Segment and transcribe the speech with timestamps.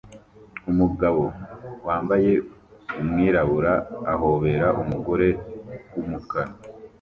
[0.71, 1.23] umugabo
[1.87, 2.31] wambaye
[3.01, 3.73] umwirabura
[4.13, 5.27] ahobera umugore
[5.93, 6.51] wumukara